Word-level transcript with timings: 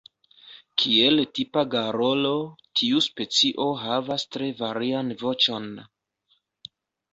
Kiel 0.83 1.19
tipa 1.39 1.63
garolo, 1.73 2.31
tiu 2.81 3.03
specio 3.09 3.69
havas 3.83 4.27
tre 4.37 4.51
varian 4.65 5.15
voĉon. 5.23 5.71